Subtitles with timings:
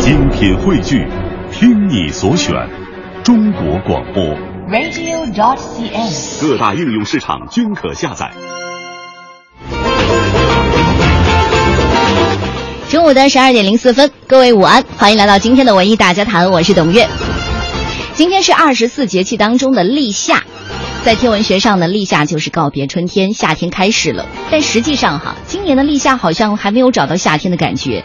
[0.00, 1.06] 精品汇聚，
[1.52, 2.54] 听你所选，
[3.22, 4.24] 中国广播。
[4.66, 6.40] radio.dot.cn，。
[6.40, 8.32] 各大应用市场均可下载。
[12.88, 17.06] 中午的十二点零四分，各位午安，欢迎来到今天的文艺大家谈，我是董月。
[18.14, 20.42] 今天是二十四节气当中的立夏，
[21.04, 24.24] 在天文学上呢，立夏就是告别春天，夏天开始了。
[24.50, 28.02] 但实际上哈，今年的立夏好像还没有找到夏天的感觉。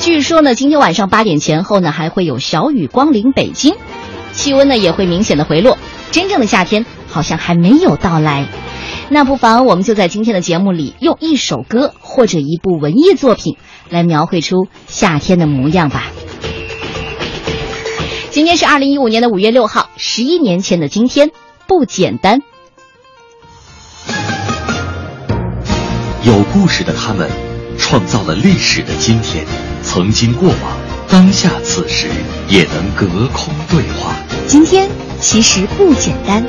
[0.00, 3.74] 据说呢，今天晚上八点前后呢，还会有小雨光临北京，
[4.32, 5.76] 气温呢也会明显的回落。
[6.10, 8.46] 真正的夏天好像还没有到来。
[9.10, 13.56] 那不妨我们就在今天的节目里，用一首歌或者一部文艺作品
[13.90, 16.04] 来描绘出夏天的模样吧。
[18.30, 21.30] 今天是二零一五年的五月六号，十一年前的今天，
[21.66, 22.40] 不简单。
[26.22, 27.28] 有故事的他们，
[27.78, 29.44] 创造了历史的今天。
[29.90, 30.58] 曾经过往，
[31.08, 32.08] 当下此时，
[32.46, 34.14] 也能隔空对话。
[34.46, 34.86] 今天
[35.18, 36.44] 其实不简单。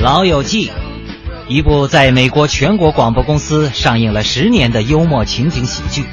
[0.02, 0.66] 《老友记》，
[1.46, 6.04] 一部在美国全国广播公司上映了十年的幽默情景喜剧，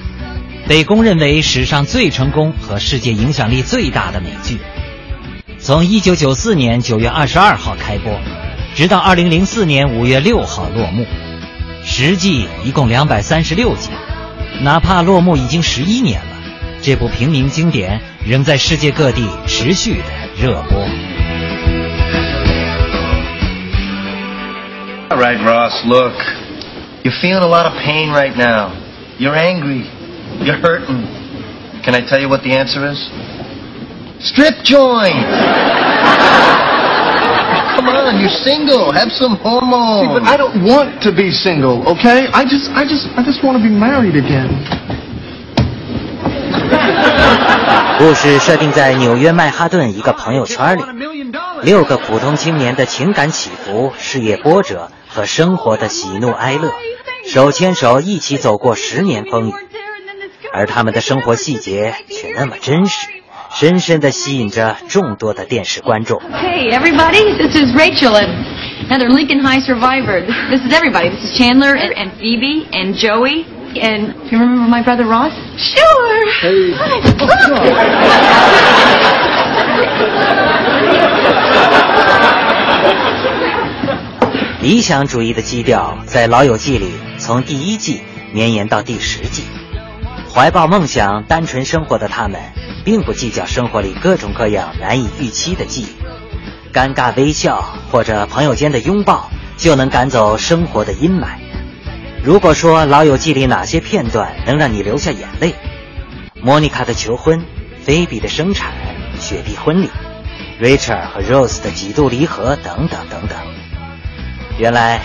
[0.67, 4.57] 被公认为史上最成功和世界影响力最大的美剧。
[5.57, 8.19] 从1994年9月22号开播，
[8.75, 11.05] 直到2004年5月6号落幕，
[11.85, 13.91] 十季一共236集。
[14.61, 16.31] 哪怕落幕已经十一年了，
[16.81, 20.03] 这部平民经典仍在世界各地持续的
[20.37, 20.77] 热播。
[25.09, 26.13] All right, Ross, look.
[27.03, 28.71] You're feeling a lot of pain right now.
[29.17, 29.85] You're angry.
[30.42, 31.06] You're hurting.
[31.82, 32.98] Can I tell you what the answer is?
[34.20, 35.26] Strip joint!
[37.74, 38.92] Come on, you're single.
[38.92, 40.20] Have some hormones.
[40.20, 42.28] But I don't want to be single, okay?
[42.32, 44.48] I just, I just, I just want to be married again.
[47.98, 50.82] 故事设定在纽约曼哈顿一个朋友圈里，
[51.62, 56.70] 六个普通青年的情感起伏、事业波折和生活的喜怒哀乐，
[57.26, 59.52] 手牵手一起走过十年风雨，
[60.53, 63.07] 而他们的生活细节却那么真实，
[63.53, 66.19] 深深地吸引着众多的电视观众。
[66.19, 68.29] Hey, everybody, this is Rachel and
[68.89, 70.21] another Lincoln High survivor.
[70.49, 71.09] This is everybody.
[71.09, 73.45] This is Chandler and, and Phoebe and Joey.
[73.79, 75.33] And do you remember my brother Ross?
[75.57, 76.31] Sure.
[76.41, 76.73] Hey.
[76.73, 76.97] Hi.
[84.59, 88.01] 理想主义的基调在《老友记》里从第一季
[88.33, 89.43] 绵延到第十季。
[90.37, 92.39] 怀抱梦想、单纯生活的他们，
[92.85, 97.59] 并不计较生活里各种各样难以预期的际遇，尴尬微笑
[97.91, 101.39] 或者朋友间的拥抱就能赶走生活的阴霾。
[102.23, 105.55] 如果说《老友记》里哪些片段能让你流下眼泪，
[106.39, 107.43] 莫妮卡的求婚、
[107.81, 108.71] 菲比的生产、
[109.19, 109.89] 雪碧婚礼、
[110.61, 113.39] Rachel 和 Rose 的几度离合等等等等。
[114.59, 115.01] 原来，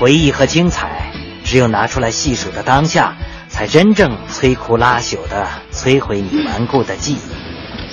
[0.00, 1.12] 回忆和精彩，
[1.44, 3.16] 只有拿出来细数的当下，
[3.51, 7.19] 才真正摧枯拉朽的摧毁你顽固的记忆。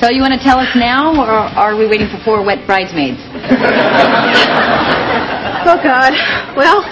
[0.01, 3.21] So you want to tell us now, or are we waiting for four wet bridesmaids?
[5.65, 6.13] Oh, God.
[6.57, 6.85] Well,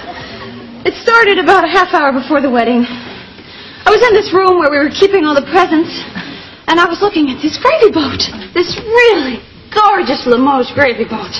[0.83, 2.87] it started about a half hour before the wedding.
[3.85, 6.01] I was in this room where we were keeping all the presents,
[6.65, 8.31] and I was looking at this gravy boat.
[8.55, 11.37] This really gorgeous Limoges gravy boat.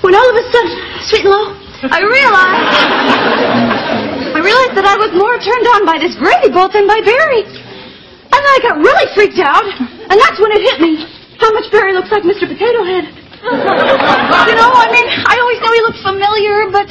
[0.00, 1.54] When all of a sudden, sweet and low,
[1.90, 4.07] I realized.
[4.39, 7.43] I realized that I was more turned on by this gravy bolt than by Barry.
[7.43, 10.95] And then I got really freaked out, and that's when it hit me
[11.43, 12.47] how much Barry looks like Mr.
[12.47, 13.03] Potato Head.
[13.43, 16.87] you know, I mean, I always know he looked familiar, but.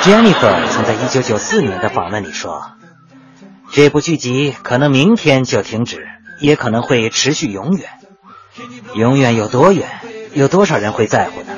[0.00, 2.72] Jennifer 曾在1994年的访问里说
[3.70, 6.08] ：“这部剧集可能明天就停止，
[6.40, 7.90] 也可能会持续永远。
[8.94, 9.86] 永远有多远？
[10.32, 11.52] 有多少人会在乎呢？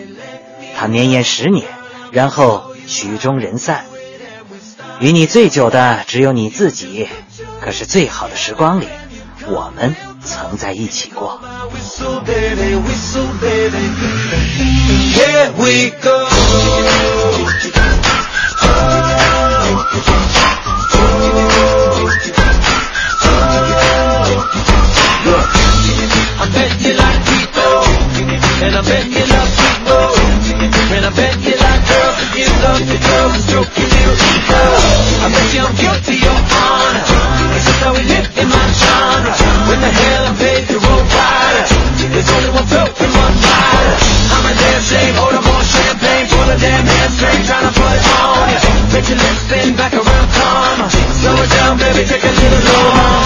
[0.76, 1.68] 它绵延十年，
[2.10, 3.84] 然后曲终人散。
[5.00, 7.08] 与你最久的只有你自己，
[7.60, 8.88] 可是最好的时光里，
[9.46, 11.40] 我们曾在一起过。”
[32.62, 34.62] love control and stroke your little ego
[35.22, 37.04] I bet you I'm guilty of honor
[37.54, 39.32] It's just how we live in my genre
[39.68, 41.64] When the hell I played the road rider
[42.12, 43.96] There's only one throat and one rider
[44.28, 48.06] I'm a damn shame, order more champagne Pull a damn hamstring, trying to put it
[48.22, 48.60] on you.
[48.94, 53.17] Make your lips spin back around karma Slow it down, baby, take a little longer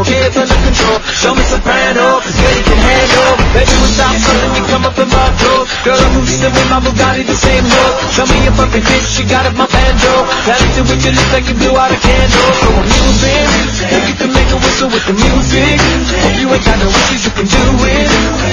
[0.00, 0.98] okay if I lose control.
[1.16, 3.32] Show me soprano, cause girl you can handle.
[3.56, 5.60] Maybe we stop something, we come up in my door.
[5.84, 7.92] Girl, I'm moving with my Bugatti, the same road.
[8.12, 10.12] Show me a perfect bitch, she got it, my banjo.
[10.44, 12.50] Talented with your lips like you blew out a candle.
[12.60, 13.48] So I'm moving,
[13.96, 15.80] if you can make a whistle with the music.
[16.24, 18.08] Hope you ain't got no issues, you can do it.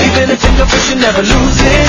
[0.08, 1.88] Even if it's no you never lose it.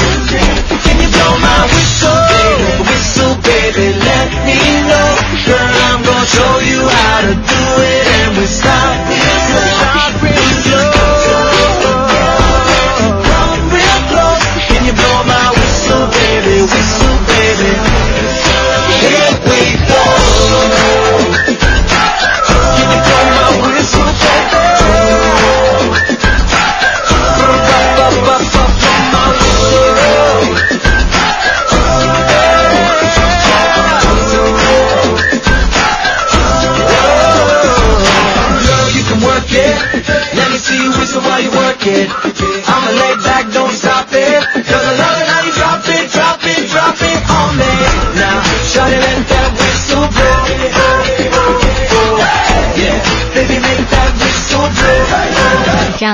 [0.83, 2.21] Can you blow my whistle?
[2.31, 4.59] Baby, whistle, baby, let me
[4.89, 5.11] know.
[5.47, 8.05] Girl, I'm gonna show you how to do it.
[8.19, 8.94] And we start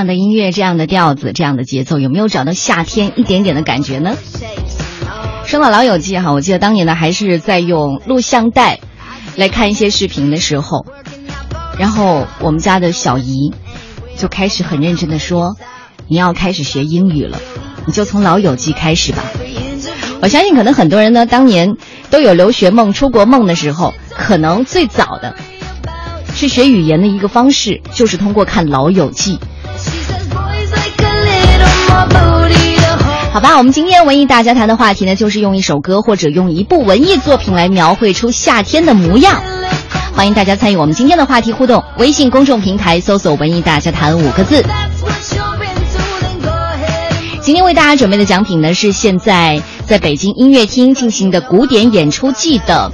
[0.00, 4.17] 样的音乐，这样的调子，这样的节奏，有没有找到夏天一点点的感觉呢？
[5.44, 8.81] 说到《老友记》哈，我记得当年呢还是在用录像带
[9.37, 10.87] 来看一些视频的时候，
[11.79, 13.52] 然后我们家的小姨
[14.17, 15.56] 就开始很认真的说
[16.08, 17.38] ：“你要开始学英语了，
[17.85, 19.23] 你就从《老友记》开始吧。”
[20.23, 21.76] 我相信可能很多人呢当年
[22.11, 25.37] 都有留学梦、出国梦的时候，可能最早的
[26.32, 29.37] 是学语言的一个方式，就是通过看《老友记》。
[33.32, 39.41] 好吧，我们今天文艺大家谈的话题呢，就是用一首歌或者用一部文艺作品来描绘出夏天的模样。
[40.14, 44.64] 欢迎大家参与我们今天的话题互动，微信公众平台搜索“文艺大家谈”五个字。
[47.41, 52.91] 今天为大家准备的奖品呢，是现在在北京音乐厅进行的古典演出季的，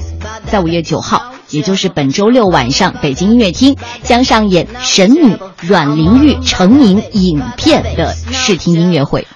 [0.51, 9.27] 在五月九号，也就是本周六晚上，北京音乐厅将上演《神女》阮玲玉成名影片的视听音乐会。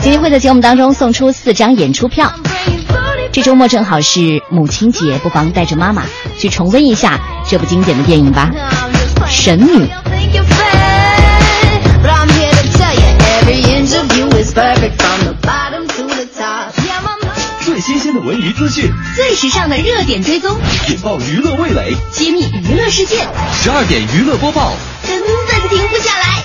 [0.00, 2.32] 今天会在节目当中送出四张演出票。
[3.32, 6.04] 这周末正好是母亲节，不妨带着妈妈
[6.38, 8.50] 去重温一下这部经典的电影吧，
[9.28, 9.84] 《神女》。
[18.20, 20.56] 文娱资讯，最时尚的热点追踪，
[20.88, 23.16] 引爆娱乐味蕾，揭秘娱乐世界，
[23.52, 24.72] 十二点娱乐播报，
[25.06, 26.44] 根本停不下来。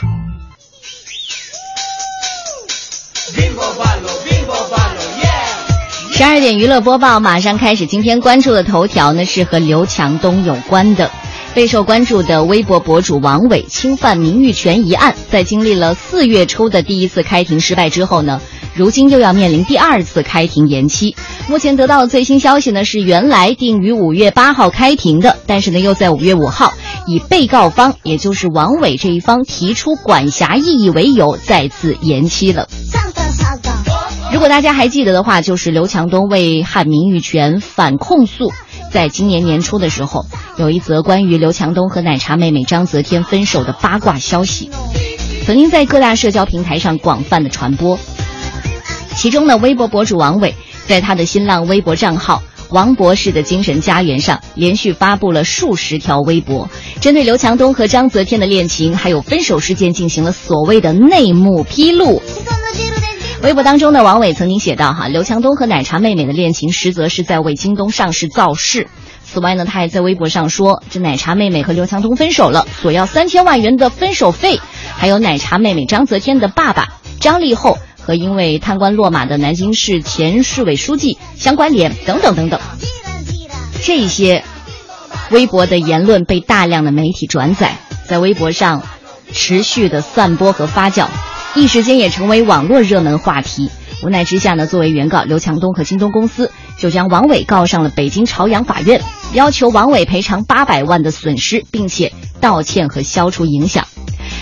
[6.14, 7.88] 十二点娱乐播报马上开始。
[7.88, 11.10] 今天关注的头条呢是和刘强东有关的。
[11.54, 18.40] 备受关注的微博博主王伟侵犯名誉权一案，在经历了四月初的第一次开庭失败之后呢，
[18.74, 21.16] 如今又要面临第二次开庭延期。
[21.50, 26.74] 目前得到的最新消息呢是，原来定于五月八号开庭的，但是呢又在五月五号
[27.08, 32.68] 以被告方，也就是王伟这一方提出管辖异议为由，再次延期了。
[34.32, 38.54] 如果大家还记得的话，就是刘强东为汉民玉泉反控诉。
[38.90, 40.26] 在今年年初的时候，
[40.58, 44.70] 有一则关于刘强东和奶茶妹妹张泽天分手的八卦消息，
[45.46, 48.00] 曾经在各大社交平台上广泛的传播。
[49.16, 50.56] 其中呢，微博博主王伟
[50.88, 52.42] 在他的新浪微博账号
[52.72, 62.22] “王博士的精神家园”上，连续发布了数十条微博，针对刘强东和张泽天的恋情还有分手事件进行了所谓的内幕披露。
[63.44, 68.88] 微博当中呢，王伟曾经写道：“哈，刘强东和奶茶妹妹的恋情，实则是在为京东上市造势。
[69.24, 74.60] 此外呢，他还在微博上说，这奶茶妹妹和刘强东分手了，索要三千万元的分手费，
[74.96, 76.90] 还有奶茶妹妹张泽天的爸爸
[77.20, 77.78] 张立厚
[78.12, 82.60] 和因为贪官落马的南京市前市委书记相关联，等等等等。
[83.82, 84.44] 这些
[85.30, 87.78] 微博的言论被大量的媒体转载，
[88.10, 88.84] 在微博上
[89.32, 91.08] 持续的散播和发酵。”
[91.56, 93.72] 一时间也成为网络热门话题。
[94.04, 99.02] 无奈之下呢，作为原告，刘强东和京东公司就将王伟告上了北京朝阳法院，
[99.34, 103.88] 要求王伟赔偿八百万的损失，并且道歉和消除影响。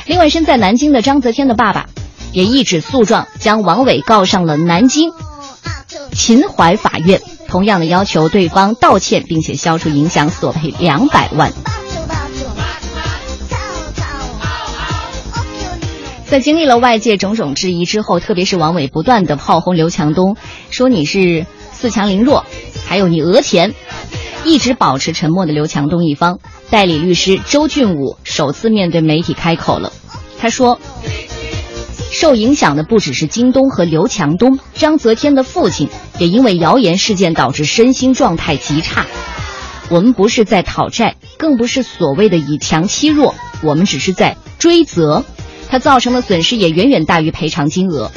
[0.08, 1.86] 另外，身在南京的张泽天的爸爸
[2.32, 5.12] 也一纸诉状，将王伟告上了南京
[6.12, 11.52] 秦淮法院，同样的要求对方道歉，并且消除影响，索赔两百万。
[16.28, 20.38] 在经历了外界种种质疑之后，特别是王伟不断的炮轰刘强东，
[20.70, 21.48] 说你是
[21.82, 22.46] 恃强凌弱，
[22.86, 23.74] 还有你讹钱，
[24.46, 26.38] 一直保持沉默的刘强东一方，
[26.70, 29.92] 代理律师周俊武首次面对媒体开口了。
[30.38, 30.80] 他说
[32.12, 39.06] ：“受影响的不只是京东和刘强东，张泽天的父亲也因为谣言事件导致身心状态极差。
[39.90, 45.24] 我们不是在讨债，更不是所谓的以强欺弱，我们只是在追责。
[45.70, 48.12] 他造成的损失也远远大于赔偿金额。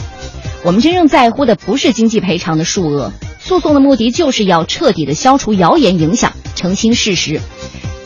[0.64, 3.12] 我们真正在乎的不是经济赔偿的数额。”
[3.44, 7.40] 诉讼的目的就是要彻底的消除谣言影响，澄清事实，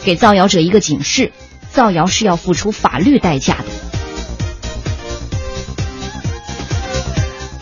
[0.03, 1.31] 给造谣者一个警示：
[1.71, 3.96] 造谣是要付出法律代价的。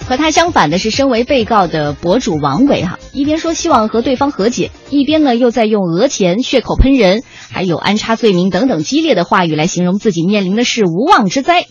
[0.07, 11.67] 和他相反的是，身为被告的博主王伟哈，一边说希望和对方和解，一边呢又在用讹钱、血口喷人，还有安插罪名等等激烈的话语来形容自己面临的是无妄之灾。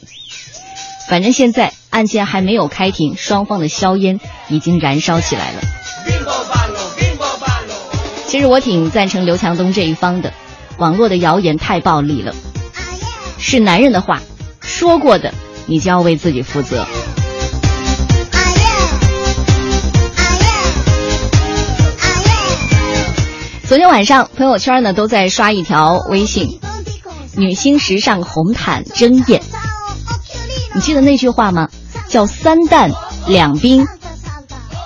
[1.08, 5.62] 反正现在案件还没有开庭，双方的硝烟已经燃烧起来了。
[8.26, 10.34] 其实我挺赞成刘强东这一方的，
[10.80, 12.34] 网络的谣言太暴力了，
[13.38, 14.22] 是男人的话
[14.60, 15.34] 说过的，
[15.68, 16.88] 你就要为自己负责。
[23.74, 26.60] 昨天晚上朋友圈呢都在刷一条微信，
[27.36, 29.42] 女星时尚红毯争艳，
[30.76, 31.70] 你记得那句话吗？
[32.08, 32.92] 叫三蛋
[33.28, 33.88] 两冰。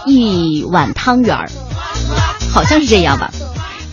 [0.06, 1.50] 一碗汤圆儿，
[2.50, 3.30] 好像是这样吧。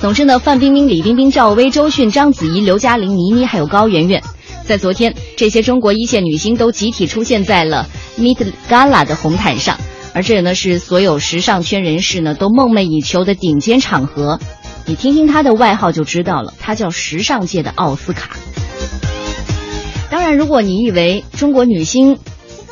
[0.00, 4.22] 总之呢，范冰冰、李冰冰、赵薇、周迅、章子怡、刘嘉玲、倪妮，还有高圆圆，
[4.64, 9.76] 在昨天，这些中国一线女星都集体出现在了 Meet Gala 的红毯上，
[10.14, 14.38] 而这也呢是所有时尚圈人士呢都梦寐以求的顶尖场合。
[14.86, 18.36] 你听听她的外号就知道了，她叫时尚界的奥斯卡。
[20.10, 22.18] 当然，如果你以为中国女星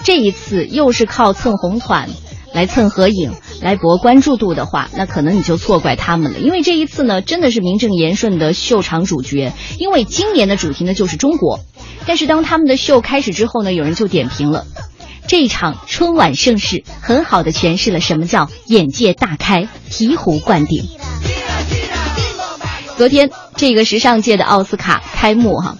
[0.02, 2.08] 这一次又是靠蹭红毯。
[2.54, 6.38] 来蹭合影，来博关注度的话，那可能你就错怪他们了。
[6.38, 9.54] 因为这一次呢，真的是名正言顺的秀场主角。
[9.78, 11.60] 因为今年的主题呢就是中国，
[12.04, 14.66] 但是当他们的秀开始之后呢，有人就点评了，
[15.26, 20.84] 这场春晚盛世很好的诠释了什么叫眼界大开、醍醐灌顶。
[23.02, 25.76] 昨天这个时尚界的奥斯卡开幕哈，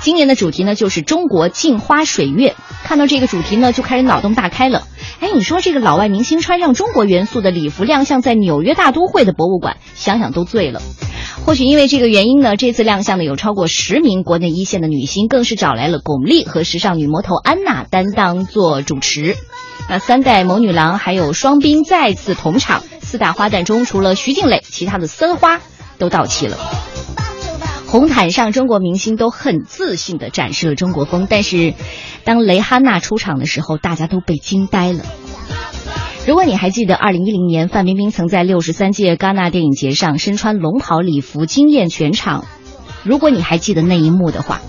[0.00, 2.54] 今年的主题呢就是中国镜花水月。
[2.84, 4.86] 看到这个主题呢，就开始脑洞大开了。
[5.18, 10.80] 哎，你说这个老外明星穿上中国元素的礼服亮相在纽约大都会的博物馆，想想都醉了。
[11.44, 19.36] 或许因为这个原因呢，这次亮相的有超过十名国内一线的女星，更是找来了巩俐和时尚女魔头安娜担当做主持。
[19.88, 25.60] 那三代谋女郎还有双冰再次同场，四大花旦中除了徐静蕾，其他的三花
[26.02, 26.58] 都到齐了。
[27.86, 31.74] 红毯上，中国明星都很自信地展示了中国风，但是，
[32.24, 35.04] 当蕾哈娜出场的时候，大家都被惊呆了。
[36.26, 42.46] 如果你还记得，二零一零年范冰冰曾在六十三届戛纳电影节上身穿龙袍礼服惊艳全场，
[43.04, 44.60] 如果你还记得那一幕的话，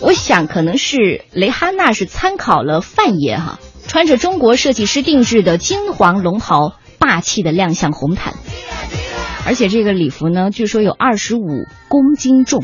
[0.00, 8.34] 我想可能是蕾哈娜是参考了范爷哈，穿着中国设计师定制的金黄龙袍，霸气的亮相红毯。
[9.44, 12.62] 而且这个礼服呢，据说有二十五公斤重，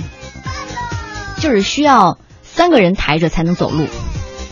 [1.38, 3.86] 就是需要三个人抬着才能走路，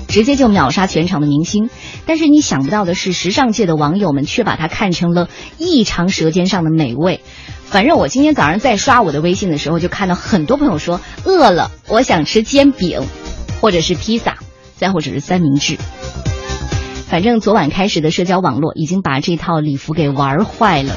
[0.09, 1.71] 直接就秒杀全场的明星。
[2.05, 7.21] 但是你想不到的是，时尚界的网友们却把它看成了异常舌尖上的美味。
[7.65, 13.03] 反正我今天早上在刷我的微信的时候，就看到很多朋友说饿了，我想吃煎饼，
[13.61, 14.39] 或者是披萨，
[14.77, 15.77] 再或者是三明治。
[17.09, 20.97] 反正昨晚开始的社交网络已经把这套礼服给玩坏了。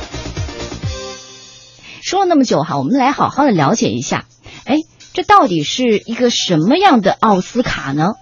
[2.10, 4.26] 说了那么久哈，我们来好好的了解一下，
[4.66, 4.78] 哎，
[5.14, 8.14] 这到底是一个什么样的奥斯卡呢？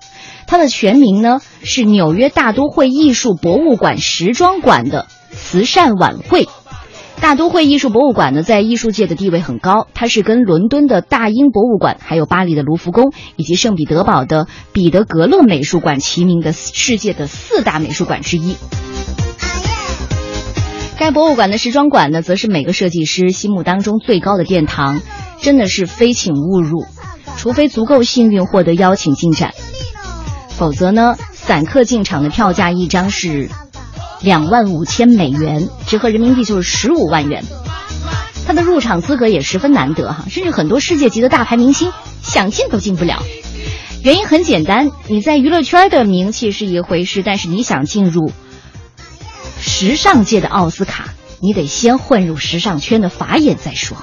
[0.45, 6.49] 它的全名呢是纽约大都会艺术博物馆时装馆的慈善晚会。
[7.21, 18.57] 大都会艺术博物馆呢，在艺术界的地位很高，它是跟伦敦的大英博物馆、还有巴黎的卢浮宫以及圣彼得堡的彼得格勒美术馆齐名的世界的四大美术馆之一。
[20.97, 24.99] 该博物馆的时装馆呢，则是每个设计师心目当中最高的殿堂，
[25.39, 26.85] 真的是非请勿入，
[27.37, 29.53] 除非足够幸运获得邀请进展，
[30.49, 33.47] 否则呢，散客进场的票价一张是
[34.21, 37.43] 两万五千美元，折合人民币就是十五万元。
[38.47, 41.91] 它的入场资格也十分难得哈，甚至很多世界级的大牌明星
[42.23, 43.21] 想进都进不了。
[44.03, 48.31] 原因很简单，你在娱乐圈的名气是一回事，但是你想进入。
[49.59, 53.97] 时尚界的奥斯卡，你得先混入时尚圈的法眼再说。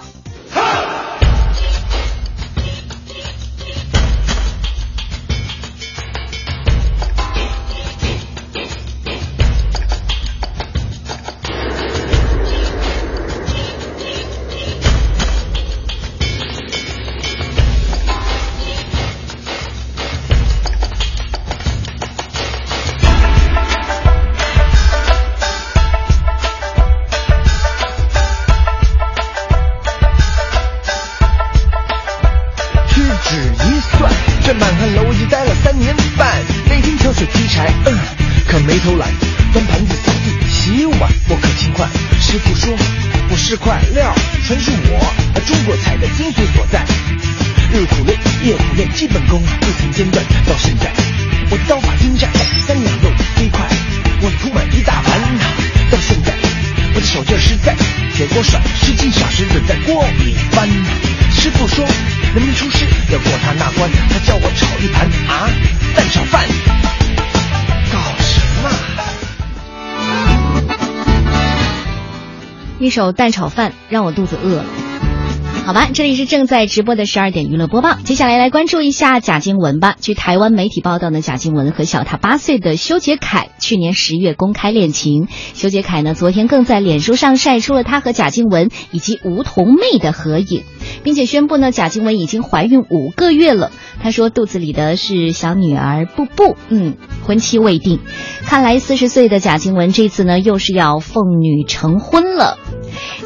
[73.12, 74.64] 蛋炒饭让我肚子饿了。
[75.66, 77.94] 好吧，这里是正在直播的十二点娱乐播报。
[78.04, 79.96] 接下来来关注一下贾静雯吧。
[79.98, 85.26] 据台湾媒体报道呢，贾静雯和小她八岁的修杰楷去年十月公开恋情。
[85.54, 90.64] 修杰楷呢，昨天更在脸书上晒出了他和贾静雯以及梧桐妹的合影，
[91.04, 93.70] 并且宣布呢，贾静雯已经怀孕五个月了。
[94.02, 98.00] 她说肚子里的是小女儿布布，嗯，婚期未定。
[98.44, 102.58] 看来四十岁的贾静雯这次呢，又是要奉女成婚了。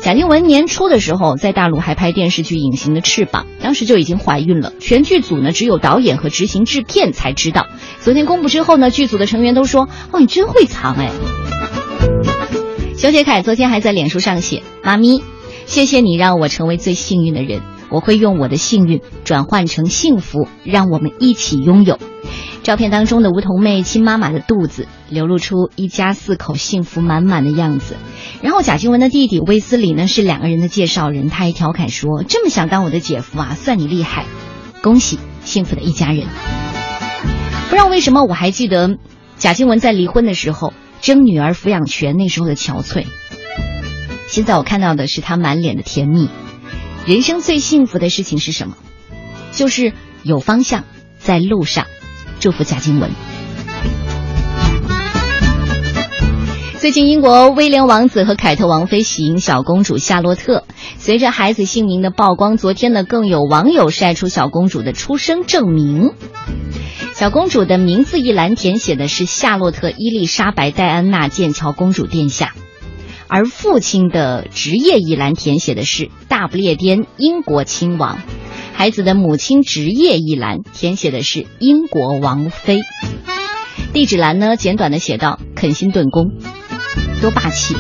[0.03, 4.73] 贾静雯年初的时候在大陆还拍电视剧《隐形的翅膀》，当时就已经怀孕了。
[4.81, 7.67] 全剧组呢只有导演和执行制片才知道。
[8.01, 11.11] 昨天公布之后呢，剧组的成员都说：“哦，你真会藏哎。”
[12.97, 15.23] 修杰楷昨天还在脸书上写：“妈咪，
[15.69, 21.99] 谢谢你让我成为最幸运的人，我会用我的幸运转换成幸福，让我们一起拥有。”
[22.65, 27.97] 照片当中的梧桐妹亲妈妈的肚子，流露出一家四口幸福满满的样子。
[28.41, 34.25] 然后贾静雯的弟弟威斯理呢是两个人的介绍人，他还调侃说：“这么想当我的姐夫啊，算你厉害，
[34.83, 36.27] 恭喜幸福的一家人。”
[37.69, 38.97] 不知道为什么我还记得
[39.37, 43.05] 贾静雯在离婚的时候争女儿抚养权那时候的憔悴。
[44.29, 46.29] 现在我看到的是她满脸的甜蜜。
[47.07, 48.77] 人生最幸福的事情是什么？
[49.53, 50.85] 就是有方向，
[51.19, 51.87] 在路上。
[52.39, 53.11] 祝福贾静雯。
[56.79, 60.65] 最近，英国威廉王子和凯特王妃喜迎小公主夏洛特。
[60.99, 66.13] 随着孩子姓名的曝光，昨天呢，更有网友晒出小公主的出生证明。
[67.15, 72.55] 小公主的名字一栏填写的是夏洛特·伊丽莎白·戴安娜·剑桥公主殿下，
[73.29, 78.19] 而父亲的职业一栏填写的是大不列颠英国亲王。
[78.73, 82.81] 孩子的母亲职业一栏填写的是英国王妃，
[83.93, 86.31] 地址栏呢简短的写到肯辛顿宫，
[87.21, 87.75] 多霸气！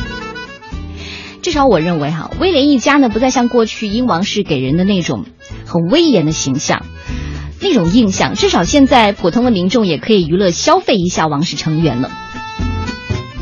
[1.40, 5.24] 至少我认为哈，威廉一家呢不再像过去英王室给人的那种
[5.64, 6.84] 很威严的形象，
[7.62, 12.11] 那种印象，至少现在普通的民众也可以娱乐消费一下王室成员了。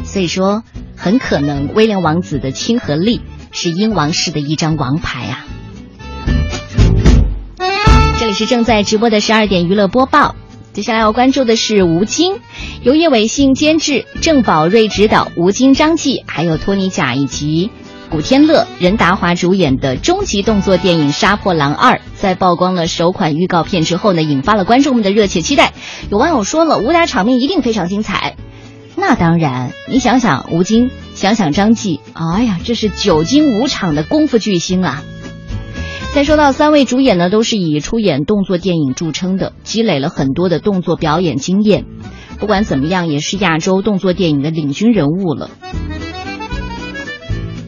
[0.04, 0.62] 所以说，
[0.96, 3.20] 很可能威廉王子的亲和力
[3.52, 5.46] 是英王室的一张王牌啊。
[8.18, 10.34] 这里是正在直播的十二点娱乐播报，
[10.72, 12.40] 接下来要关注的是吴京，
[12.82, 17.70] 由叶伟信监制，郑宝瑞执导，吴京、张继还有托尼贾以及
[18.10, 25.74] 古天乐、任达华主演的终极动作电影《杀破狼二》，在曝光了首款预告片之后呢，引发了观众们的热切期待。
[26.10, 28.36] 有网友说了，武打场面一定非常精彩。
[28.96, 35.02] 那当然，你想想吴京，想想张继，哎呀，这是久经五场的功夫巨星啊！
[36.14, 41.84] 再说到三位主演呢，都是以出演动作电影著称的，积累了很多的动作表演经验。
[42.38, 45.50] 不管怎么样，也是亚洲动作电影的领军人物了。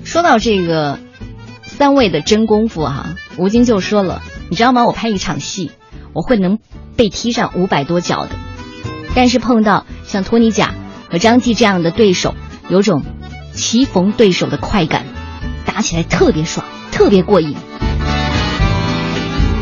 [0.03, 0.99] 说到这个
[1.63, 4.87] 三位的真功夫哈，吴京就说了：“你知道吗？
[4.87, 5.71] 我拍一场戏，
[6.15, 6.59] 我会能
[6.97, 8.31] 被踢上五百多脚的。
[9.15, 10.75] 但是碰到像托尼贾
[11.11, 12.35] 和张继这样的对手，
[12.69, 13.03] 有种
[13.53, 15.07] 棋逢对手的快感，
[15.65, 17.57] 打起来特别爽，特别过瘾。”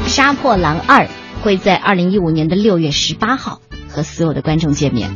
[0.09, 1.05] 《杀破狼二》
[1.43, 5.11] 会在二零一五年的六月十八号和所有的观众见面。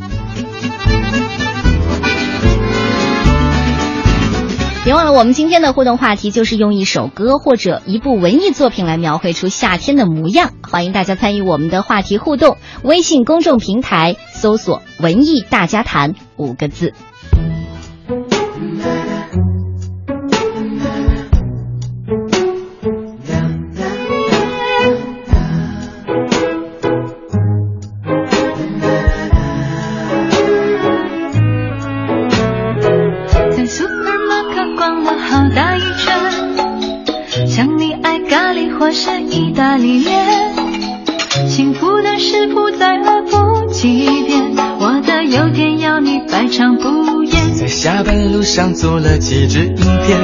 [4.83, 10.53] 别忘了，我们今天的互动话题就是用一首歌或者一部文艺作品来描绘出夏天的模样。
[10.63, 16.95] 欢迎大家参与我们的话题互动，微信公众平台搜索“文艺大家谈”五个字。
[48.51, 50.19] 上做了几支影片，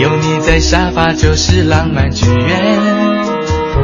[0.00, 2.58] 有你在沙发就是浪漫剧院，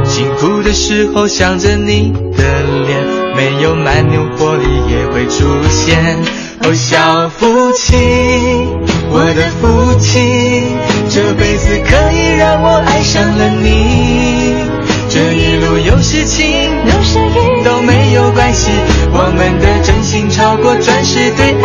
[0.03, 2.43] 辛苦的时候想着你的
[2.85, 2.99] 脸，
[3.33, 6.17] 没有蛮牛活力也会出现，
[6.63, 7.95] 哦，小夫妻，
[9.09, 10.75] 我的父亲，
[11.07, 14.53] 这辈子可以让我爱上了你，
[15.07, 16.45] 这一路有事情，
[16.85, 18.69] 有声音，都没有关系，
[19.13, 21.55] 我们的真心超过钻石对。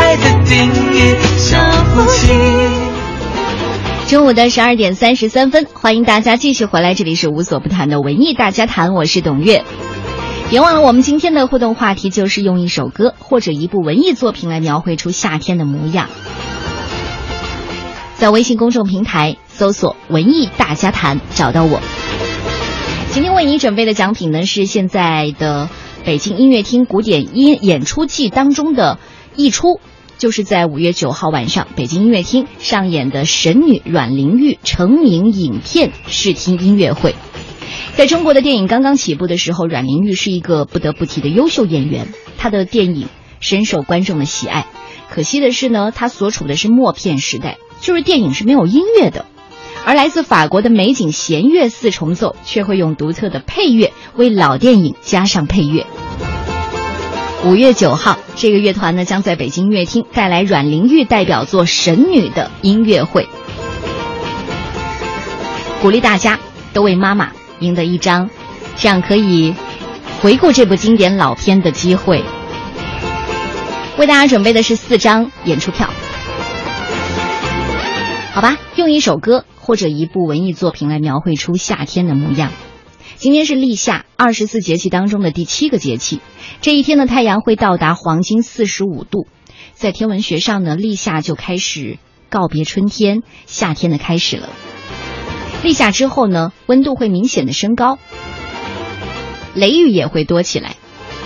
[4.13, 9.65] 中午的十二点三十三分，欢迎大家继续回来，这里是无所不谈的文艺大家谈，我是董月。
[10.51, 16.11] 别忘了，我们今天的互动话题就是用一首歌或者一部文艺作品来描绘出夏天的模样。
[18.17, 21.81] 在微信公众平台搜索“文艺大家谈”，找到我。
[23.13, 25.71] 今天为你准备的奖品呢，是现在的
[26.05, 28.99] 北京音乐厅古典音演出季当中的
[29.37, 29.81] 一出，
[30.23, 37.17] 就是在五月九号晚上，北京音乐厅上演的神女阮玲玉成名影片试听音乐会。
[37.97, 42.07] 在中国的电影刚刚起步的时候，阮玲玉是一个不得不提的优秀演员，
[42.39, 43.09] 她的电影
[43.41, 44.65] 深受观众的喜爱。
[45.11, 49.27] 可惜的是呢，她所处的是默片时代，就是电影是没有音乐的。
[49.85, 55.85] 而来自法国的美景弦乐四重奏却会用独特的配乐为老电影加上配乐。
[57.45, 63.29] 五月九号，这个乐团呢将在北京音乐厅带来阮玲玉代表作《神女》的音乐会，
[65.81, 66.39] 鼓励大家
[66.73, 67.33] 都为妈妈。
[67.59, 68.29] 赢得一张，
[68.77, 69.55] 这样可以
[70.21, 72.25] 回顾这部经典老片的机会。
[73.99, 75.89] 为大家准备的是四张演出票，
[78.33, 78.57] 好吧？
[78.77, 82.51] 用一首歌或者一部文艺作品来描绘出夏天的模样。
[83.17, 86.21] 今天是立夏，二十四节气当中的第七个节气。
[86.61, 89.27] 这一天的太阳会到达黄金四十五度，
[89.75, 91.99] 在天文学上呢，立夏就开始
[92.31, 94.49] 告别春天，夏天的开始了。
[95.63, 97.99] 立夏之后呢，温度会明显的升高，
[99.55, 100.75] 雷雨也会多起来。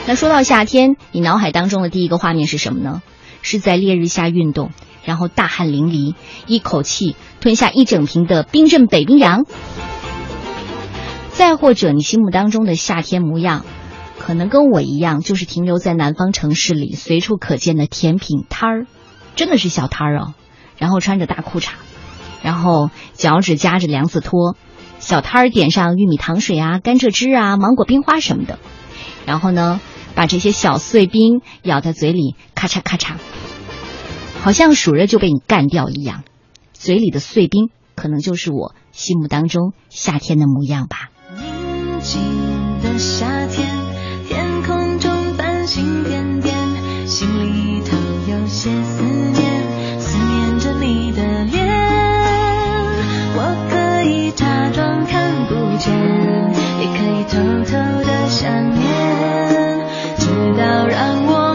[0.06, 3.02] 那说到夏天，你脑海当中的第一个画面是什么呢？
[3.42, 4.70] 是在烈日下运动，
[5.04, 6.14] 然后大汗淋漓，
[6.46, 9.46] 一口气吞下一整瓶的冰镇北冰洋。
[11.36, 13.66] 再或者，你心目当中的夏天模样，
[14.18, 18.86] 可能跟我一样，就是停留在南方城市里随处可见的甜品摊儿，
[19.36, 20.34] 真的是小摊儿哦，
[20.78, 21.72] 然后穿着大裤衩。
[22.42, 24.56] 然后脚趾夹着凉子拖，
[24.98, 28.58] 小摊儿点上玉米糖水啊、甘蔗汁啊、芒果冰花什么的，
[29.26, 29.78] 然后呢，
[30.14, 33.16] 把这些小碎冰咬在嘴里，咔嚓咔嚓，
[34.40, 36.24] 好像数着就被你干掉一样。
[36.72, 41.10] 嘴里的碎冰，可能就是我心目当中夏天的模样吧。
[42.06, 43.68] 宁静的夏天，
[44.28, 46.54] 天空中繁星点点，
[47.04, 47.96] 心里头
[48.30, 51.66] 有些思念，思念着你的脸。
[53.34, 55.92] 我可以假装看不见，
[56.78, 59.84] 也可以偷偷的想念，
[60.16, 61.45] 直到让我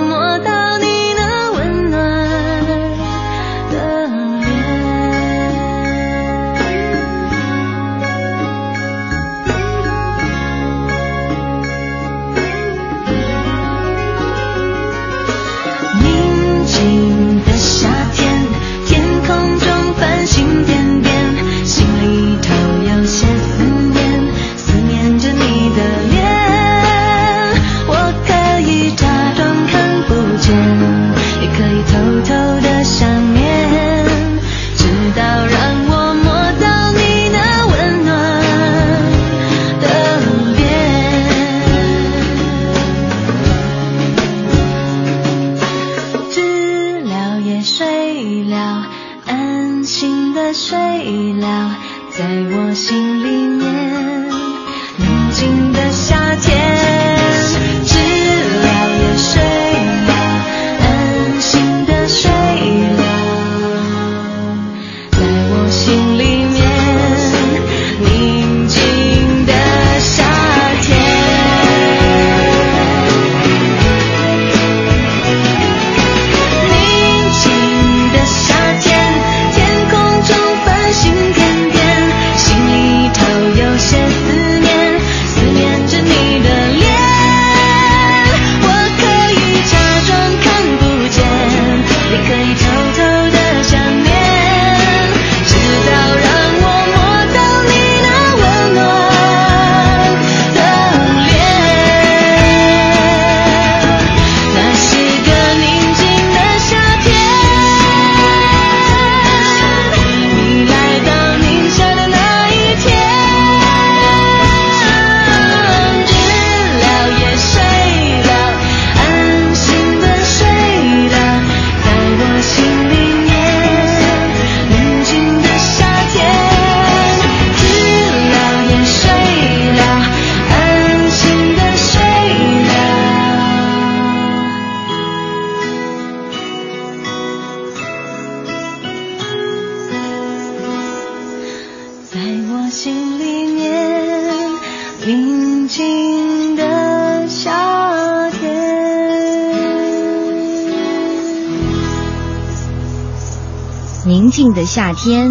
[154.41, 155.29] 静的夏天。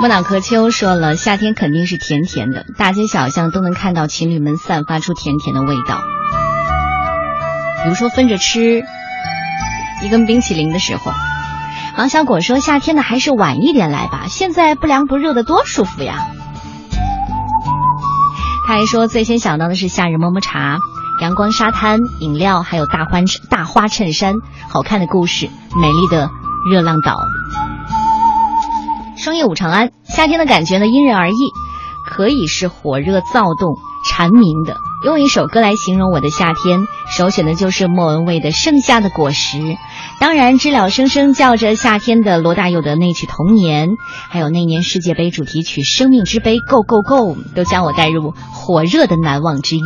[0.00, 6.00] 莫脑壳秋说了，夏天肯定是甜甜的，大街小巷都能看到情侣们散发出甜甜的味道。
[7.84, 8.82] 比如说分着吃
[10.02, 11.12] 一根冰淇淋的时候，
[11.96, 16.26] 王小果说夏天的还是晚一点来吧，现在不凉不热的多舒服呀。
[18.66, 20.78] 他还说最先想到的是夏日么么茶、
[21.22, 24.34] 阳光沙滩、饮料，还有大花大花衬衫、
[24.68, 26.28] 好看的故事、美丽的
[26.68, 27.14] 热浪岛。
[29.24, 31.34] 双叶舞长安，夏天的感觉呢因人而异，
[32.06, 34.76] 可以是火热躁动、蝉鸣的。
[35.02, 36.80] 用一首歌来形容我的夏天，
[37.16, 39.56] 首选的就是莫文蔚的《盛夏的果实》。
[40.20, 43.88] 当然，知了声声叫着夏天的罗大佑的那曲《童年》，
[44.28, 49.82] 还有那年世界杯主题曲《生命之杯》，Go Go Go，都将我带入火热的难忘之夜。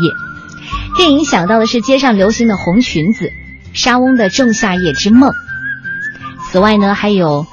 [0.97, 3.31] 电影想到的是街上流行的红裙子，
[3.73, 5.31] 莎翁的《仲夏夜之梦》。
[6.51, 7.47] 此外呢，还有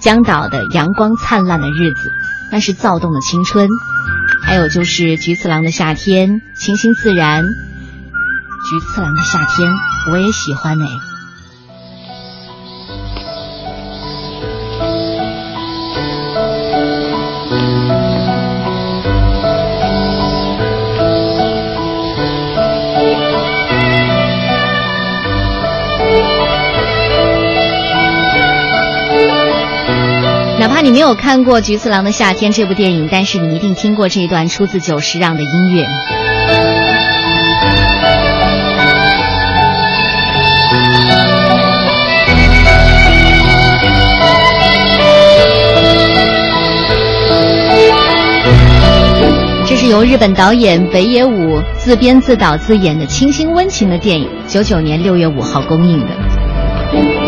[0.00, 2.12] 江岛的阳光灿烂的日子，
[2.50, 3.68] 那是躁动的青春。
[4.42, 7.44] 还有就是菊次郎的夏天，清新自然。
[7.44, 9.72] 菊次郎的夏天，
[10.10, 10.86] 我也喜欢哎。
[30.78, 35.84] 怕你没有看过《菊次郎的夏天》这部电影，但是你一定听过这一段出自久石让的音乐。
[49.66, 57.27] 这是由日本导演北野武自编自导自演的清新温情的电影，九九年六月五号公映的。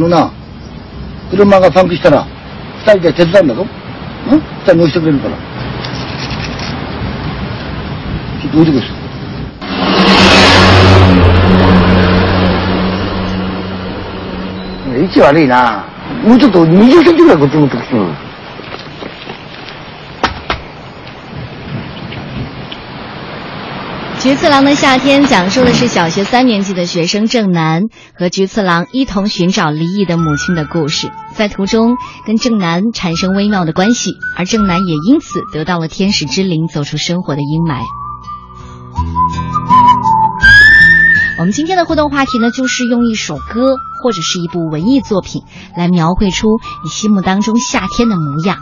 [0.00, 0.32] のな、
[1.30, 2.26] 車がパンクしたら、
[2.84, 3.62] 二人で手伝うんだぞ。
[3.62, 3.66] ん？
[3.66, 5.36] 二人乗せてくれるから。
[8.40, 8.86] ちょっと置いてくれ。
[15.02, 15.84] 位置悪いな。
[16.24, 18.29] もうちょっと20センチぐらいこっち持ってきてよ。
[24.20, 37.80] 菊次郎的夏天讲述的是小学三年级的学生正南和菊次郎一同寻找离异的母亲的故事，在途中跟正南产生微妙的关系，而正南也因此得到了天使之灵，走出生活的阴霾。
[41.38, 45.44] 我们今天的互动话题呢，就是用一首歌或者是一部文艺作品
[45.78, 46.46] 来描绘出
[46.84, 48.58] 你心目当中夏天的模样。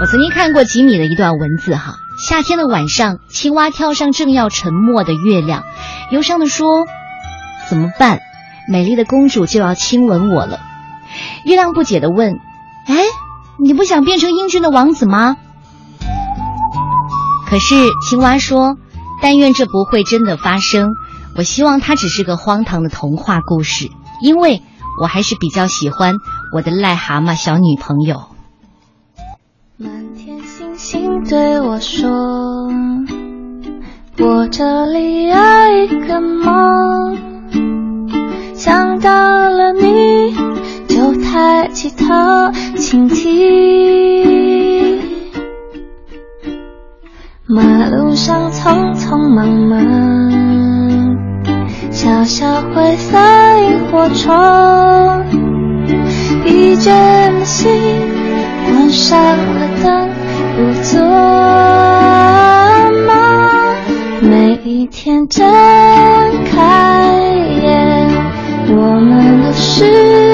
[0.00, 1.96] 我曾经看过吉米的一段文字哈。
[2.16, 5.64] 夏天的晚上，青蛙跳上正要沉没的月亮，
[6.12, 6.86] 忧伤的说
[7.68, 8.20] ：“怎么办？
[8.68, 10.60] 美丽的公主就要亲吻我了。”
[11.44, 12.38] 月亮不解的问
[12.86, 12.96] ：“哎，
[13.58, 15.36] 你不想变成英俊的王子吗？”
[17.46, 17.74] 可是
[18.08, 18.76] 青蛙说
[19.20, 20.92] ：“但愿这不会真的发生。
[21.36, 23.90] 我希望它只是个荒唐的童话故事，
[24.22, 24.62] 因为
[25.00, 26.14] 我还是比较喜欢
[26.54, 28.22] 我的癞蛤蟆小女朋友。”
[29.76, 30.33] 满天
[30.84, 32.10] 星对我说
[34.20, 35.34] ：“我这里有
[35.78, 37.16] 一个梦，
[38.52, 40.36] 想到了你
[40.86, 42.04] 就抬起头
[42.76, 45.00] 倾听。
[47.46, 49.80] 马路上匆匆忙忙，
[51.90, 53.16] 小小灰色
[53.62, 55.24] 萤火虫，
[56.44, 57.72] 疲倦的心
[58.68, 60.10] 关上了灯。”
[60.56, 61.00] 不做
[63.06, 63.08] 梦，
[64.22, 65.44] 每一天睁
[66.44, 67.18] 开
[67.62, 68.08] 眼，
[68.68, 70.33] 我们都是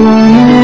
[0.00, 0.57] 我们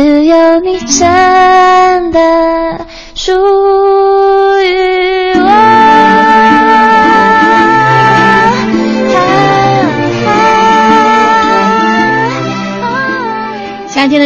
[0.00, 3.32] 只有你真的属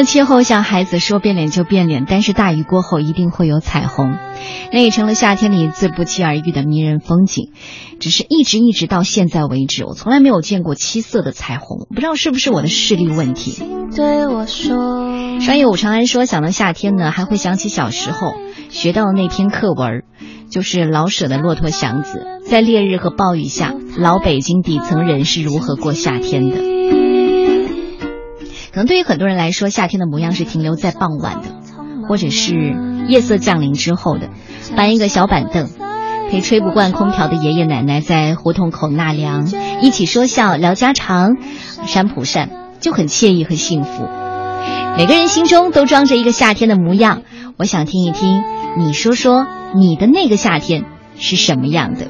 [0.03, 4.17] 的气候像孩子说变脸就变脸，但是大雨过后一定会有彩虹，
[4.73, 7.53] 那也成了夏天里最不期而遇的迷人风景。
[8.01, 13.63] 只是一直一直到现在为止，我从来没有见过七色的彩虹，不知道是不是我的视力问题。
[13.95, 18.33] 对我说，商业武长安说，想到夏天呢，还会想起小时候
[18.71, 20.03] 学到的那篇课文，
[20.51, 22.27] 就是老舍的《骆驼祥子》。
[22.51, 26.72] 在烈日和暴雨下，老北京底层人是如何过夏天的？
[28.73, 31.49] 可能对于很多人来说，夏天的模样是停留在傍晚的，
[32.09, 32.75] 或者是
[33.07, 34.31] 夜色降临之后的，
[34.75, 35.69] 搬一个小板凳，
[36.31, 39.47] 陪吹不惯空调的爷爷奶奶在胡同口纳凉，
[39.83, 41.37] 一起说笑聊家常，
[41.85, 42.49] 山普扇
[42.81, 44.09] 就很惬意和幸福。
[44.97, 47.21] 每个人心中都装着一个夏天的模样，
[47.59, 48.43] 我想听一听
[48.79, 50.87] 你说说你的那个夏天
[51.19, 52.07] 是什么样的。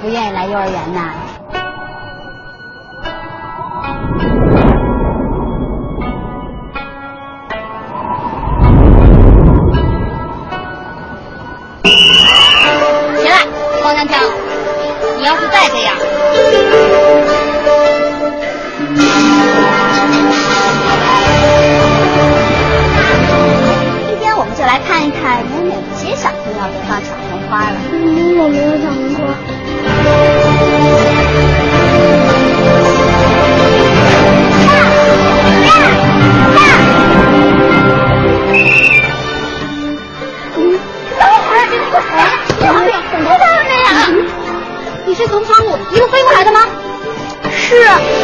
[0.00, 1.12] 不愿意来幼儿园呐？
[13.20, 13.44] 起来，
[13.82, 14.20] 方向强，
[15.18, 15.96] 你要是再这样，
[24.06, 27.76] 今天我们就来看一看有哪些小朋友得到小红花了。
[27.92, 28.96] 嗯，我没有小红
[29.26, 29.34] 花。
[45.98, 46.60] 是飞过来的吗？
[47.50, 48.17] 是。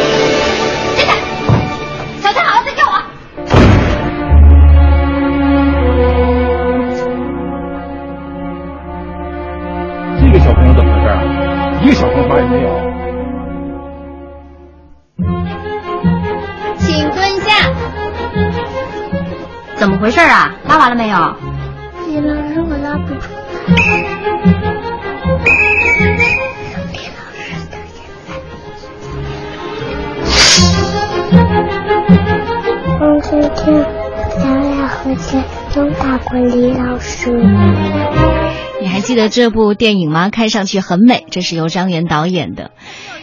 [38.81, 40.29] 你还记得这部电影吗？
[40.29, 42.71] 看上去很美，这是由张元导演的，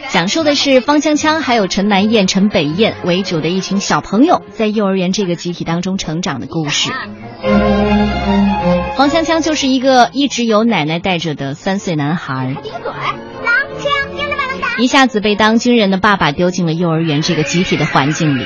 [0.09, 6.91] 讲述的是方锵锵还有陈南燕、陈北燕为主的一群小朋友在幼儿园这个集体当中成长的故事。
[8.95, 12.55] 方锵锵就是一个一直由奶奶带着的三岁男孩，
[14.79, 18.45] 一下子被当军人的爸爸丢进了幼儿园这个集体的环境里。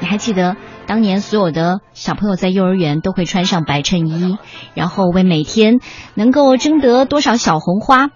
[0.00, 0.56] 你还记得
[0.92, 4.36] 当年所有的小朋友在幼儿园都会穿上白衬衣，
[4.74, 5.80] 然后为每天
[6.12, 8.10] 能够争得多少小红花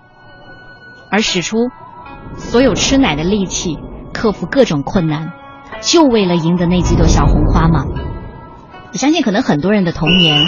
[1.11, 1.71] 而使出
[2.37, 3.79] 所有吃奶的力气，
[4.13, 5.33] 克服各种困难，
[5.81, 7.87] 就为了赢得那几朵小红花吗？
[8.93, 10.45] 我相信，可能很多人的童年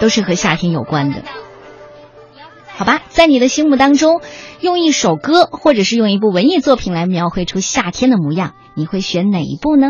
[0.00, 1.22] 都是和夏天有关的。
[2.66, 4.22] 好吧，在你的心目当中，
[4.62, 9.88] 用一首歌或者是用一部文艺作品来描绘出夏天的模样，你会选哪一部呢？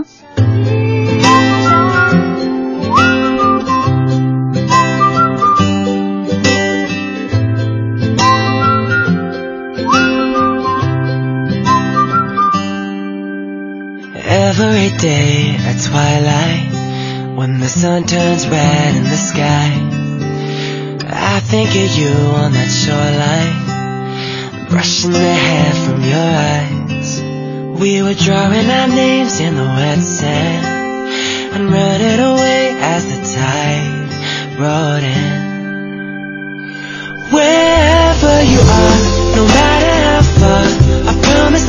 [14.61, 16.73] Every day at twilight,
[17.37, 19.71] when the sun turns red in the sky,
[21.07, 27.23] I think of you on that shoreline, brushing the hair from your eyes.
[27.81, 30.67] We were drawing our names in the wet sand
[31.55, 34.11] and running away as the tide
[34.59, 35.47] rolled in.
[37.31, 38.99] Wherever you are,
[39.39, 40.67] no matter how far,
[41.07, 41.68] I promise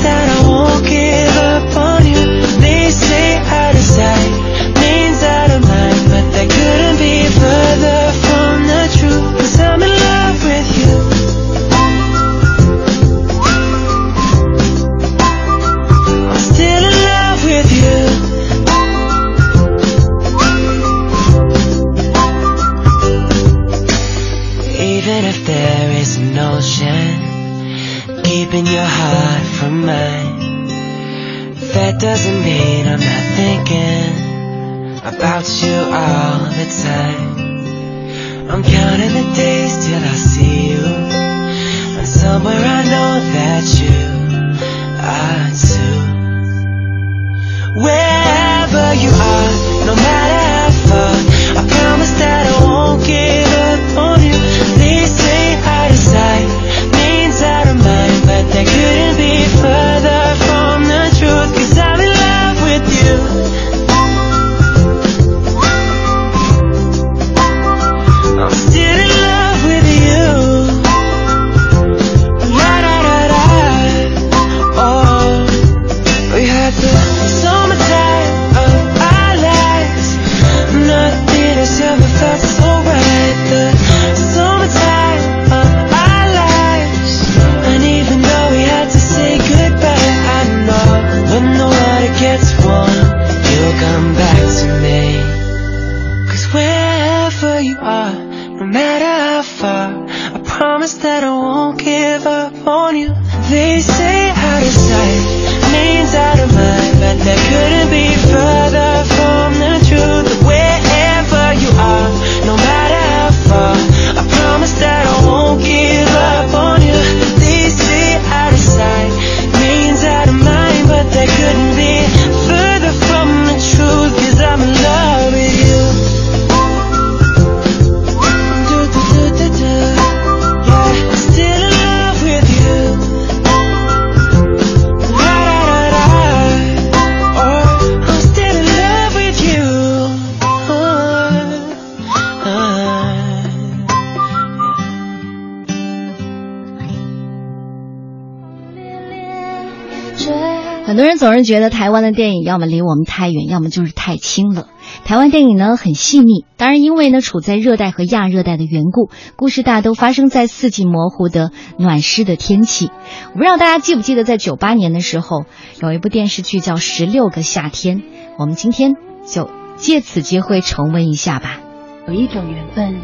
[151.39, 154.67] 人觉得台湾的电影要么离我们太远，要么就是太轻了。
[155.05, 162.91] 台湾电影呢很细腻，当然因为呢处在热带和亚热带的缘故，故事大都发生在四季模糊的暖湿的天气。
[163.33, 165.45] 我不知道大家记不记得，在九八年的时候
[165.81, 167.99] 有一部电视剧叫《十六个夏天》，
[168.37, 171.59] 我们今天就借此机会重温一下吧。
[172.07, 172.99] 有一种缘分，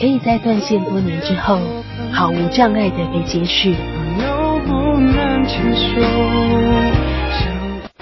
[0.00, 1.58] 可以在断线多年之后，
[2.12, 3.76] 毫无障碍的被接续。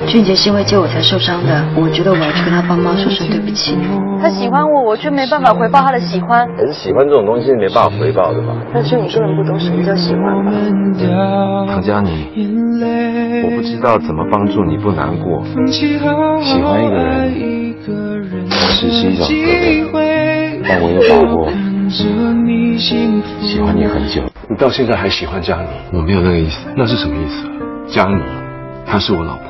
[0.07, 3.77] 俊杰是因为救我才受伤的，我觉得我要去跟他爸妈说声对不起。
[4.21, 6.47] 他喜欢我，我却没办法回报他的喜欢。
[6.57, 8.55] 可是喜欢这种东西是没办法回报的吧？
[8.73, 10.53] 但是你根本不懂什么叫喜欢吧？
[11.69, 12.29] 唐佳妮，
[13.45, 15.43] 我不知道怎么帮助你不难过。
[15.73, 16.97] 喜欢一个
[18.19, 19.33] 人，其实是一种可
[19.99, 21.51] 悲，但我有把握
[21.89, 22.09] 喜
[23.61, 24.23] 欢你很久。
[24.49, 25.69] 你到现在还喜欢佳妮？
[25.93, 27.51] 我没有那个意思，那是什么意思啊？
[27.89, 28.23] 佳妮，
[28.87, 29.44] 她是我老婆，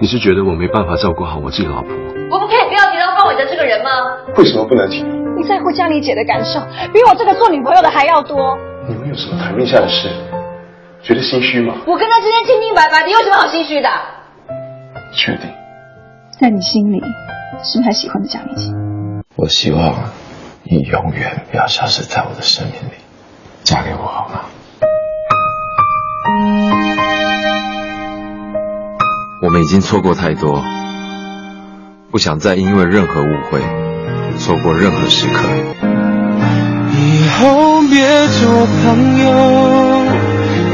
[0.00, 1.90] 你是觉得我没办法照顾好我自己老婆？
[2.30, 3.90] 我不可以不要提到方伟的这个人吗？
[4.38, 5.02] 为什么不能提？
[5.36, 6.58] 你在乎江里姐的感受，
[6.90, 8.56] 比我这个做女朋友的还要多。
[8.88, 10.08] 你们有什么台面下的事？
[11.02, 11.74] 觉得心虚吗？
[11.86, 13.90] 我跟他之间清清白白的，有什么好心虚的？
[15.14, 15.50] 确定？
[16.40, 16.98] 在你心里，
[17.62, 18.72] 是不是还喜欢着江里姐？
[19.36, 19.94] 我希望
[20.62, 22.94] 你永远不要消失在我的生命里，
[23.64, 24.40] 嫁给我好吗？
[29.42, 30.62] 我们已经错过太多，
[32.10, 33.58] 不想再因为任何误会
[34.38, 35.48] 错过任何时刻。
[36.92, 39.32] 以后别做朋友，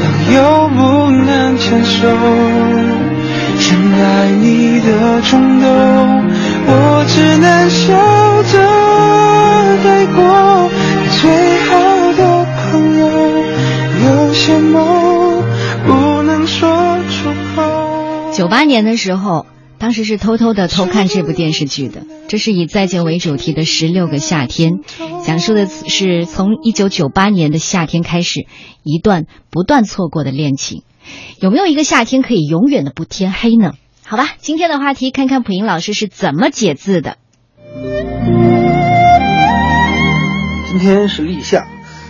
[0.03, 2.09] 朋友不能牵手，
[3.61, 5.69] 深爱你的冲动，
[6.67, 7.95] 我只能笑
[8.51, 8.59] 着
[9.85, 10.69] 带过。
[11.21, 11.31] 最
[11.69, 11.71] 好
[12.15, 12.21] 的
[12.73, 13.07] 朋友，
[14.05, 14.86] 有些梦
[18.47, 19.45] 九八年的时候，
[19.77, 22.03] 当时是偷偷的偷看这部电视剧的。
[22.29, 24.75] 这是以再见为主题的《十六个夏天》，
[25.25, 28.47] 讲述的是从一九九八年的夏天开始，
[28.85, 30.85] 一段不断错过的恋情。
[31.41, 33.73] 有没有一个夏天可以永远的不天黑呢？
[34.05, 37.17] 好吧，今天的话题，看看普英老师是怎么解字的。
[40.69, 41.67] 今天是立夏，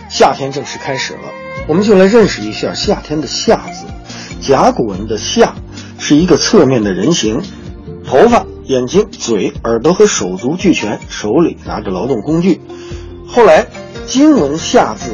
[0.07, 1.31] 夏天正式开始了，
[1.67, 3.87] 我们就来认识一下夏天的“夏”字。
[4.39, 5.55] 甲骨文的“夏”
[5.99, 7.41] 是一个侧面的人形，
[8.05, 12.61] 头发、眼睛、嘴、耳朵和手足俱全，手里拿着劳动工具。
[13.27, 13.67] 后来，
[14.05, 15.11] 金文“夏”字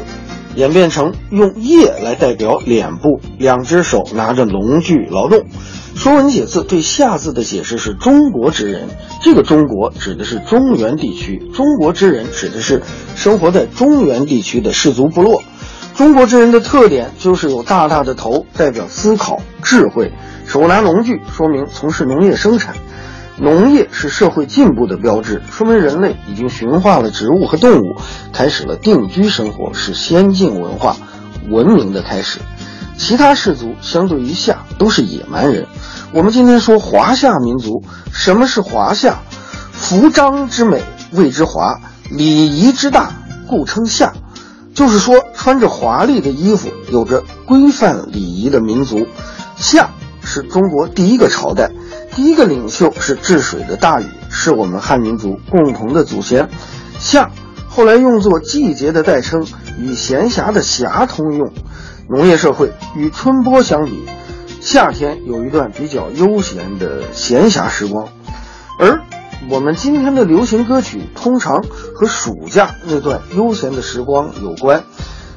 [0.54, 5.38] 演变成用叶来代表脸部，两只手拿着农具劳动。
[5.96, 8.88] 《说文解字》对“夏”字的解释是中国之人，
[9.22, 12.82] 这个“中国”指的是中原地区，中国之人指的是
[13.16, 15.42] 生活在中原地区的氏族部落。
[15.96, 20.10] 中国之人的特点就是有大大的头，代表思考、智慧；
[20.44, 22.74] 手拿农具，说明从事农业生产。
[23.36, 27.96] 农业是社会进步的标志，说明人类已经驯化了植物和动物，
[28.32, 30.96] 开始了定居生活，是先进文化、
[31.48, 32.40] 文明的开始。
[32.96, 35.66] 其他氏族相对于夏都是野蛮人。
[36.12, 37.82] 我们今天说华夏民族，
[38.12, 39.18] 什么是华夏？
[39.72, 40.82] 服装之美
[41.12, 41.80] 谓之华，
[42.10, 43.12] 礼仪之大
[43.46, 44.12] 故称夏。
[44.74, 49.06] 就是说，穿着华丽的衣服，有着规范礼仪的民族。
[49.56, 49.90] 夏
[50.22, 51.70] 是中国第一个朝代，
[52.14, 56.48] 第一个领袖是治水的大禹，是我们汉民族共同的祖先。
[56.98, 57.30] 夏
[57.68, 59.46] 后来用作季节的代称，
[59.78, 61.52] 与闲暇的暇通用。
[62.08, 64.04] 农业社会与春播相比，
[64.60, 68.08] 夏天有一段比较悠闲的闲暇时光，
[68.78, 69.00] 而
[69.50, 71.62] 我们今天的流行歌曲通常
[71.94, 74.84] 和暑假那段悠闲的时光有关，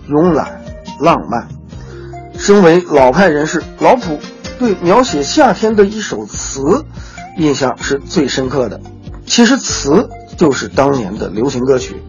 [0.10, 0.64] 慵懒、
[1.00, 1.48] 浪漫。
[2.38, 4.20] 身为老派人士，老普
[4.58, 6.86] 对描写夏天的一首词
[7.38, 8.80] 印象是最深刻的。
[9.26, 12.02] 其实词就是当年的流行歌曲，“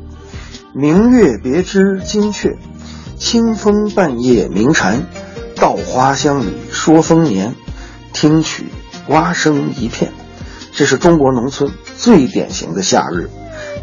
[0.74, 2.56] 明月别枝惊鹊。”
[3.18, 5.02] 清风半夜鸣蝉，
[5.56, 7.56] 稻花香里说丰年。
[8.12, 8.66] 听取
[9.08, 10.12] 蛙声一片，
[10.72, 13.28] 这是中国农村最典型的夏日。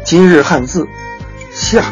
[0.06, 0.86] 今日汉字，
[1.52, 1.84] 夏。